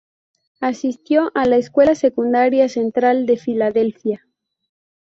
Asistió 0.61 1.29
a 1.35 1.45
la 1.45 1.57
escuela 1.57 1.93
secundaria 1.93 2.67
central 2.69 3.27
de 3.27 3.37
Filadelfia. 3.37 4.27